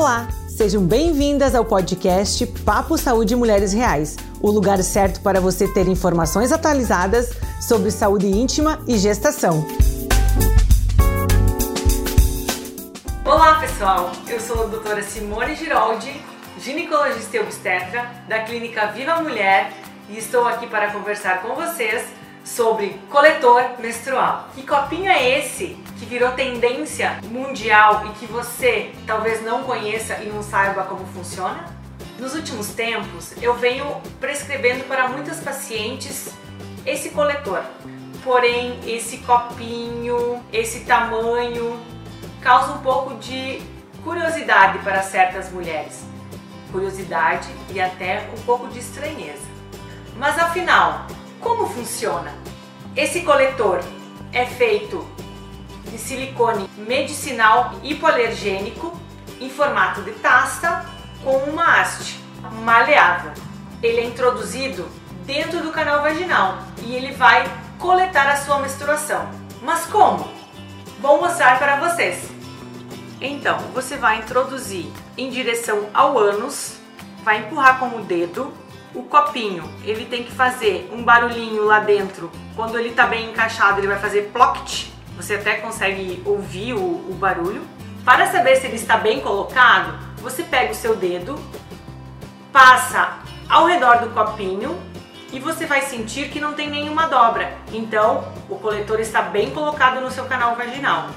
Olá, 0.00 0.28
sejam 0.46 0.86
bem-vindas 0.86 1.56
ao 1.56 1.64
podcast 1.64 2.46
Papo 2.64 2.96
Saúde 2.96 3.34
Mulheres 3.34 3.72
Reais, 3.72 4.16
o 4.40 4.48
lugar 4.48 4.80
certo 4.80 5.20
para 5.22 5.40
você 5.40 5.66
ter 5.66 5.88
informações 5.88 6.52
atualizadas 6.52 7.30
sobre 7.60 7.90
saúde 7.90 8.28
íntima 8.28 8.80
e 8.86 8.96
gestação. 8.96 9.66
Olá 13.24 13.58
pessoal, 13.58 14.12
eu 14.28 14.38
sou 14.38 14.62
a 14.62 14.66
doutora 14.68 15.02
Simone 15.02 15.56
Giroldi, 15.56 16.22
ginecologista 16.60 17.36
e 17.36 17.40
obstetra 17.40 18.08
da 18.28 18.44
Clínica 18.44 18.86
Viva 18.92 19.16
Mulher 19.16 19.72
e 20.08 20.16
estou 20.16 20.46
aqui 20.46 20.68
para 20.68 20.92
conversar 20.92 21.42
com 21.42 21.56
vocês 21.56 22.06
sobre 22.44 23.00
coletor 23.10 23.62
menstrual. 23.78 24.48
Que 24.54 24.62
copinho 24.62 25.10
é 25.10 25.38
esse 25.38 25.76
que 25.98 26.06
virou 26.06 26.32
tendência 26.32 27.18
mundial 27.24 28.06
e 28.06 28.10
que 28.18 28.26
você 28.26 28.92
talvez 29.06 29.42
não 29.42 29.64
conheça 29.64 30.14
e 30.22 30.26
não 30.26 30.42
saiba 30.42 30.84
como 30.84 31.06
funciona? 31.06 31.76
Nos 32.18 32.34
últimos 32.34 32.68
tempos, 32.68 33.32
eu 33.40 33.54
venho 33.54 34.00
prescrevendo 34.20 34.84
para 34.84 35.08
muitas 35.08 35.38
pacientes 35.40 36.30
esse 36.84 37.10
coletor. 37.10 37.62
Porém, 38.24 38.80
esse 38.86 39.18
copinho, 39.18 40.42
esse 40.52 40.80
tamanho, 40.80 41.78
causa 42.40 42.72
um 42.72 42.78
pouco 42.78 43.14
de 43.16 43.62
curiosidade 44.02 44.78
para 44.80 45.02
certas 45.02 45.52
mulheres. 45.52 46.02
Curiosidade 46.72 47.48
e 47.70 47.80
até 47.80 48.28
um 48.36 48.42
pouco 48.42 48.66
de 48.68 48.80
estranheza. 48.80 49.46
Mas 50.16 50.38
afinal, 50.38 51.06
como 51.40 51.66
funciona? 51.66 52.34
Esse 52.96 53.20
coletor 53.20 53.80
é 54.32 54.44
feito 54.44 55.06
de 55.90 55.98
silicone 55.98 56.68
medicinal 56.76 57.74
hipoalergênico 57.82 58.98
em 59.40 59.48
formato 59.48 60.02
de 60.02 60.12
taça 60.12 60.84
com 61.22 61.36
uma 61.36 61.80
haste 61.80 62.20
maleável. 62.64 63.32
Ele 63.82 64.00
é 64.00 64.04
introduzido 64.04 64.88
dentro 65.24 65.62
do 65.62 65.70
canal 65.70 66.02
vaginal 66.02 66.58
e 66.82 66.94
ele 66.94 67.12
vai 67.12 67.44
coletar 67.78 68.28
a 68.28 68.36
sua 68.36 68.58
menstruação. 68.58 69.28
Mas 69.62 69.84
como? 69.86 70.28
Vou 71.00 71.20
mostrar 71.20 71.58
para 71.58 71.76
vocês. 71.76 72.28
Então, 73.20 73.58
você 73.74 73.96
vai 73.96 74.18
introduzir 74.18 74.86
em 75.16 75.30
direção 75.30 75.88
ao 75.92 76.16
ânus, 76.16 76.76
vai 77.24 77.38
empurrar 77.38 77.78
com 77.78 77.96
o 77.96 78.04
dedo 78.04 78.52
o 78.94 79.02
copinho, 79.02 79.68
ele 79.84 80.06
tem 80.06 80.22
que 80.24 80.32
fazer 80.32 80.88
um 80.92 81.02
barulhinho 81.02 81.64
lá 81.64 81.80
dentro. 81.80 82.30
Quando 82.56 82.78
ele 82.78 82.90
está 82.90 83.06
bem 83.06 83.30
encaixado, 83.30 83.80
ele 83.80 83.86
vai 83.86 83.98
fazer 83.98 84.30
ploct. 84.32 84.92
Você 85.16 85.34
até 85.34 85.56
consegue 85.56 86.22
ouvir 86.24 86.74
o, 86.74 86.80
o 86.80 87.16
barulho. 87.18 87.62
Para 88.04 88.26
saber 88.30 88.56
se 88.56 88.66
ele 88.66 88.76
está 88.76 88.96
bem 88.96 89.20
colocado, 89.20 89.98
você 90.18 90.42
pega 90.42 90.72
o 90.72 90.74
seu 90.74 90.96
dedo, 90.96 91.38
passa 92.52 93.18
ao 93.48 93.66
redor 93.66 93.98
do 93.98 94.10
copinho 94.10 94.80
e 95.32 95.38
você 95.38 95.66
vai 95.66 95.82
sentir 95.82 96.30
que 96.30 96.40
não 96.40 96.54
tem 96.54 96.70
nenhuma 96.70 97.06
dobra. 97.06 97.56
Então, 97.72 98.32
o 98.48 98.56
coletor 98.56 99.00
está 99.00 99.20
bem 99.22 99.50
colocado 99.50 100.00
no 100.00 100.10
seu 100.10 100.24
canal 100.24 100.56
vaginal. 100.56 101.10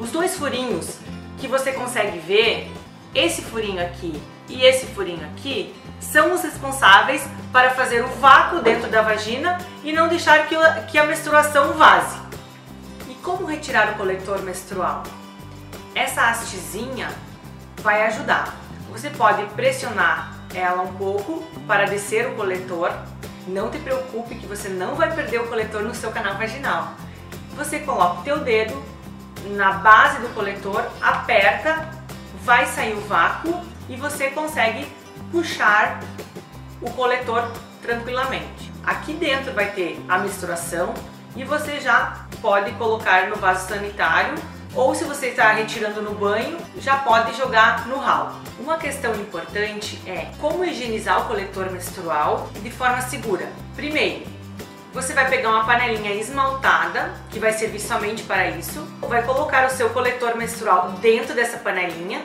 Os 0.00 0.10
dois 0.10 0.36
furinhos 0.36 0.98
que 1.38 1.46
você 1.46 1.72
consegue 1.72 2.18
ver, 2.18 2.70
esse 3.14 3.42
furinho 3.42 3.80
aqui 3.80 4.20
e 4.48 4.64
esse 4.64 4.86
furinho 4.86 5.24
aqui, 5.26 5.74
são 6.00 6.32
os 6.34 6.42
responsáveis 6.42 7.26
para 7.52 7.70
fazer 7.70 8.04
o 8.04 8.08
vácuo 8.08 8.60
dentro 8.60 8.90
da 8.90 9.02
vagina 9.02 9.58
e 9.82 9.92
não 9.92 10.08
deixar 10.08 10.46
que, 10.46 10.98
a 10.98 11.04
menstruação 11.04 11.72
vaze. 11.72 12.18
E 13.08 13.14
como 13.14 13.46
retirar 13.46 13.92
o 13.92 13.94
coletor 13.94 14.42
menstrual? 14.42 15.02
Essa 15.94 16.28
hastezinha 16.28 17.08
vai 17.82 18.06
ajudar. 18.06 18.54
Você 18.90 19.10
pode 19.10 19.44
pressionar 19.54 20.34
ela 20.54 20.82
um 20.82 20.94
pouco 20.94 21.42
para 21.66 21.86
descer 21.86 22.28
o 22.28 22.34
coletor. 22.34 22.92
Não 23.46 23.70
te 23.70 23.78
preocupe 23.78 24.36
que 24.36 24.46
você 24.46 24.68
não 24.68 24.94
vai 24.94 25.14
perder 25.14 25.40
o 25.40 25.48
coletor 25.48 25.82
no 25.82 25.94
seu 25.94 26.10
canal 26.10 26.36
vaginal. 26.36 26.94
Você 27.56 27.78
coloca 27.80 28.20
o 28.20 28.24
teu 28.24 28.40
dedo 28.40 28.82
na 29.56 29.72
base 29.72 30.20
do 30.20 30.34
coletor, 30.34 30.84
aperta, 31.00 31.88
vai 32.42 32.66
sair 32.66 32.94
o 32.94 33.00
vácuo 33.02 33.73
e 33.88 33.96
você 33.96 34.30
consegue 34.30 34.86
puxar 35.30 36.00
o 36.80 36.90
coletor 36.90 37.50
tranquilamente. 37.82 38.72
Aqui 38.84 39.12
dentro 39.12 39.52
vai 39.52 39.70
ter 39.70 40.02
a 40.08 40.18
menstruação 40.18 40.94
e 41.36 41.44
você 41.44 41.80
já 41.80 42.26
pode 42.40 42.72
colocar 42.72 43.28
no 43.28 43.36
vaso 43.36 43.68
sanitário 43.68 44.34
ou 44.74 44.94
se 44.94 45.04
você 45.04 45.28
está 45.28 45.52
retirando 45.52 46.02
no 46.02 46.14
banho, 46.14 46.58
já 46.78 46.96
pode 46.96 47.36
jogar 47.36 47.86
no 47.86 47.96
ralo. 47.96 48.34
Uma 48.58 48.76
questão 48.76 49.14
importante 49.14 50.00
é 50.06 50.28
como 50.40 50.64
higienizar 50.64 51.22
o 51.22 51.28
coletor 51.28 51.70
menstrual 51.70 52.50
de 52.60 52.70
forma 52.70 53.00
segura. 53.02 53.48
Primeiro, 53.76 54.26
você 54.92 55.12
vai 55.12 55.28
pegar 55.28 55.50
uma 55.50 55.64
panelinha 55.64 56.12
esmaltada, 56.14 57.12
que 57.30 57.38
vai 57.38 57.52
servir 57.52 57.80
somente 57.80 58.22
para 58.22 58.48
isso, 58.50 58.86
vai 59.00 59.22
colocar 59.22 59.66
o 59.66 59.70
seu 59.70 59.90
coletor 59.90 60.36
menstrual 60.36 60.92
dentro 61.00 61.34
dessa 61.34 61.56
panelinha, 61.58 62.22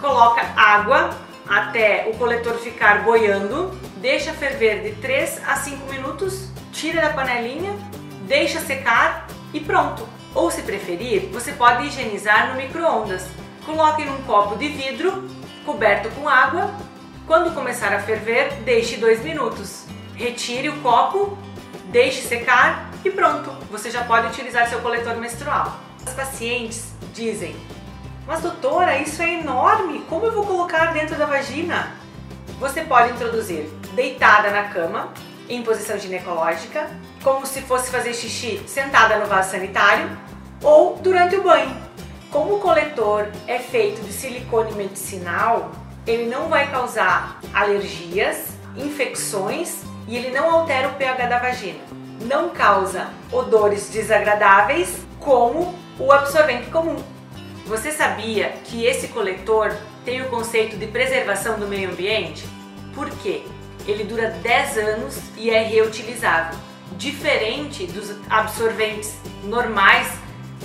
coloca 0.00 0.40
água 0.56 1.10
até 1.48 2.08
o 2.08 2.16
coletor 2.16 2.54
ficar 2.54 3.02
boiando, 3.02 3.70
deixa 3.96 4.32
ferver 4.32 4.82
de 4.82 5.00
3 5.00 5.42
a 5.46 5.56
5 5.56 5.90
minutos, 5.90 6.48
tira 6.72 7.02
da 7.02 7.10
panelinha, 7.10 7.76
deixa 8.22 8.60
secar 8.60 9.26
e 9.52 9.60
pronto. 9.60 10.08
Ou 10.34 10.50
se 10.50 10.62
preferir, 10.62 11.28
você 11.32 11.52
pode 11.52 11.86
higienizar 11.86 12.50
no 12.50 12.56
micro-ondas. 12.56 13.26
Coloque 13.66 14.04
num 14.04 14.22
copo 14.22 14.56
de 14.56 14.68
vidro 14.68 15.28
coberto 15.66 16.08
com 16.10 16.28
água. 16.28 16.70
Quando 17.26 17.54
começar 17.54 17.92
a 17.92 18.00
ferver, 18.00 18.52
deixe 18.64 18.96
2 18.96 19.22
minutos. 19.22 19.86
Retire 20.14 20.68
o 20.68 20.80
copo, 20.80 21.36
deixe 21.86 22.22
secar 22.22 22.90
e 23.04 23.10
pronto. 23.10 23.50
Você 23.70 23.90
já 23.90 24.04
pode 24.04 24.28
utilizar 24.28 24.68
seu 24.68 24.80
coletor 24.80 25.16
menstrual. 25.16 25.80
As 26.06 26.14
pacientes 26.14 26.92
dizem 27.12 27.56
mas 28.30 28.42
doutora, 28.42 28.96
isso 28.96 29.20
é 29.20 29.40
enorme, 29.40 30.04
como 30.08 30.24
eu 30.24 30.30
vou 30.30 30.46
colocar 30.46 30.92
dentro 30.92 31.16
da 31.16 31.26
vagina? 31.26 31.90
Você 32.60 32.82
pode 32.82 33.12
introduzir 33.12 33.68
deitada 33.96 34.52
na 34.52 34.68
cama, 34.68 35.12
em 35.48 35.64
posição 35.64 35.98
ginecológica, 35.98 36.88
como 37.24 37.44
se 37.44 37.60
fosse 37.62 37.90
fazer 37.90 38.14
xixi 38.14 38.62
sentada 38.68 39.18
no 39.18 39.26
vaso 39.26 39.50
sanitário, 39.50 40.16
ou 40.62 40.94
durante 40.98 41.34
o 41.34 41.42
banho. 41.42 41.76
Como 42.30 42.54
o 42.54 42.60
coletor 42.60 43.26
é 43.48 43.58
feito 43.58 44.00
de 44.02 44.12
silicone 44.12 44.74
medicinal, 44.74 45.72
ele 46.06 46.26
não 46.26 46.48
vai 46.48 46.70
causar 46.70 47.40
alergias, 47.52 48.50
infecções 48.76 49.82
e 50.06 50.16
ele 50.16 50.30
não 50.30 50.48
altera 50.48 50.86
o 50.86 50.94
pH 50.94 51.26
da 51.26 51.40
vagina. 51.40 51.80
Não 52.20 52.50
causa 52.50 53.08
odores 53.32 53.90
desagradáveis 53.90 55.00
como 55.18 55.74
o 55.98 56.12
absorvente 56.12 56.70
comum. 56.70 57.02
Você 57.70 57.92
sabia 57.92 58.48
que 58.64 58.84
esse 58.84 59.06
coletor 59.06 59.72
tem 60.04 60.20
o 60.22 60.28
conceito 60.28 60.76
de 60.76 60.88
preservação 60.88 61.56
do 61.56 61.68
meio 61.68 61.88
ambiente? 61.88 62.44
Por 62.92 63.08
quê? 63.08 63.44
Ele 63.86 64.02
dura 64.02 64.28
10 64.42 64.76
anos 64.76 65.20
e 65.36 65.50
é 65.50 65.62
reutilizável, 65.62 66.58
diferente 66.96 67.86
dos 67.86 68.12
absorventes 68.28 69.14
normais 69.44 70.08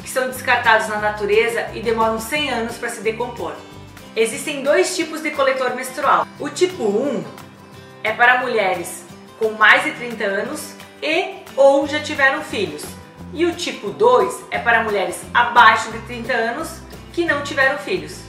que 0.02 0.10
são 0.10 0.28
descartados 0.28 0.88
na 0.88 0.98
natureza 0.98 1.68
e 1.76 1.80
demoram 1.80 2.20
100 2.20 2.50
anos 2.50 2.78
para 2.80 2.90
se 2.90 3.02
decompor. 3.02 3.54
Existem 4.16 4.64
dois 4.64 4.96
tipos 4.96 5.22
de 5.22 5.30
coletor 5.30 5.76
menstrual. 5.76 6.26
O 6.40 6.50
tipo 6.50 6.86
1 6.86 7.24
é 8.04 8.14
para 8.14 8.42
mulheres 8.42 9.06
com 9.38 9.52
mais 9.52 9.84
de 9.84 9.92
30 9.92 10.24
anos 10.24 10.74
e 11.04 11.36
ou 11.56 11.86
já 11.86 12.00
tiveram 12.00 12.42
filhos. 12.42 12.84
E 13.32 13.46
o 13.46 13.54
tipo 13.54 13.92
2 13.92 14.46
é 14.50 14.58
para 14.58 14.84
mulheres 14.84 15.22
abaixo 15.36 15.92
de 15.92 16.00
30 16.00 16.34
anos 16.34 16.86
que 17.16 17.24
não 17.24 17.42
tiveram 17.44 17.78
filhos. 17.78 18.20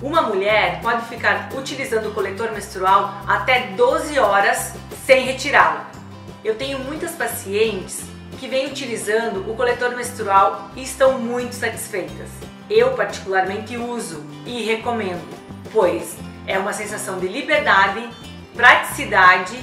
Uma 0.00 0.22
mulher 0.22 0.80
pode 0.80 1.06
ficar 1.06 1.50
utilizando 1.54 2.08
o 2.08 2.14
coletor 2.14 2.50
menstrual 2.50 3.22
até 3.28 3.68
12 3.76 4.18
horas 4.18 4.72
sem 5.04 5.26
retirá-lo. 5.26 5.82
Eu 6.42 6.54
tenho 6.54 6.78
muitas 6.78 7.12
pacientes 7.12 8.02
que 8.40 8.48
vêm 8.48 8.66
utilizando 8.68 9.48
o 9.48 9.54
coletor 9.54 9.94
menstrual 9.94 10.70
e 10.74 10.82
estão 10.82 11.18
muito 11.18 11.54
satisfeitas. 11.54 12.30
Eu 12.70 12.94
particularmente 12.94 13.76
uso 13.76 14.24
e 14.46 14.62
recomendo, 14.62 15.22
pois 15.70 16.16
é 16.46 16.58
uma 16.58 16.72
sensação 16.72 17.18
de 17.18 17.28
liberdade, 17.28 18.08
praticidade 18.56 19.62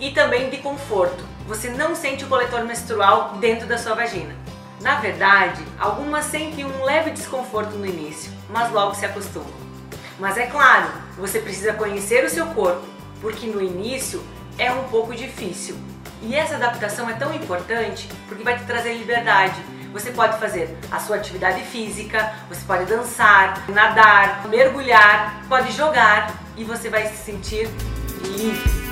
e 0.00 0.10
também 0.10 0.50
de 0.50 0.56
conforto. 0.56 1.24
Você 1.46 1.70
não 1.70 1.94
sente 1.94 2.24
o 2.24 2.28
coletor 2.28 2.64
menstrual 2.64 3.36
dentro 3.40 3.68
da 3.68 3.78
sua 3.78 3.94
vagina. 3.94 4.34
Na 4.80 4.96
verdade, 4.96 5.62
algumas 5.78 6.24
sentem 6.24 6.64
um 6.64 6.84
leve 6.84 7.10
desconforto 7.10 7.76
no 7.76 7.84
início, 7.84 8.32
mas 8.48 8.72
logo 8.72 8.94
se 8.94 9.04
acostumam. 9.04 9.52
Mas 10.18 10.38
é 10.38 10.46
claro, 10.46 10.88
você 11.18 11.38
precisa 11.38 11.74
conhecer 11.74 12.24
o 12.24 12.30
seu 12.30 12.46
corpo, 12.46 12.86
porque 13.20 13.46
no 13.46 13.60
início 13.60 14.22
é 14.58 14.72
um 14.72 14.84
pouco 14.84 15.14
difícil. 15.14 15.76
E 16.22 16.34
essa 16.34 16.56
adaptação 16.56 17.08
é 17.10 17.14
tão 17.14 17.34
importante 17.34 18.08
porque 18.26 18.42
vai 18.42 18.58
te 18.58 18.64
trazer 18.64 18.94
liberdade. 18.94 19.60
Você 19.92 20.12
pode 20.12 20.38
fazer 20.38 20.78
a 20.90 20.98
sua 20.98 21.16
atividade 21.16 21.62
física, 21.64 22.32
você 22.48 22.60
pode 22.64 22.84
dançar, 22.84 23.68
nadar, 23.68 24.46
mergulhar, 24.48 25.42
pode 25.48 25.72
jogar 25.72 26.32
e 26.56 26.64
você 26.64 26.88
vai 26.88 27.06
se 27.06 27.16
sentir 27.16 27.68
livre. 28.22 28.89